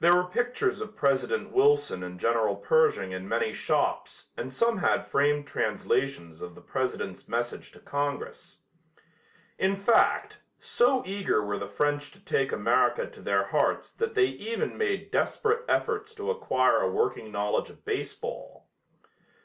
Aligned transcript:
There 0.00 0.16
were 0.16 0.24
pictures 0.24 0.80
of 0.80 0.96
President 0.96 1.52
Wilson 1.52 2.02
and 2.02 2.18
General 2.18 2.56
Pershing 2.56 3.12
in 3.12 3.28
many 3.28 3.52
shops 3.52 4.30
and 4.36 4.52
some 4.52 4.78
had 4.78 5.06
framed 5.06 5.46
translations 5.46 6.42
of 6.42 6.56
the 6.56 6.60
President's 6.60 7.28
message 7.28 7.70
to 7.70 7.78
Congress. 7.78 8.62
In 9.60 9.76
fact, 9.76 10.38
so 10.58 11.04
eager 11.06 11.44
were 11.44 11.60
the 11.60 11.68
French 11.68 12.10
to 12.10 12.18
take 12.24 12.50
America 12.50 13.06
to 13.06 13.22
their 13.22 13.44
hearts 13.44 13.92
that 13.92 14.16
they 14.16 14.26
even 14.26 14.76
made 14.76 15.12
desperate 15.12 15.64
efforts 15.68 16.12
to 16.16 16.32
acquire 16.32 16.78
a 16.78 16.90
working 16.90 17.30
knowledge 17.30 17.70
of 17.70 17.84
baseball. 17.84 18.66